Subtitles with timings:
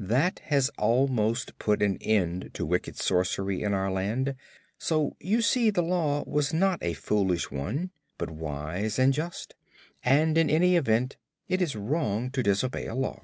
[0.00, 4.34] That has almost put an end to wicked sorcery in our land,
[4.78, 9.54] so you see the Law was not a foolish one, but wise and just;
[10.04, 13.22] and, in any event, it is wrong to disobey a Law."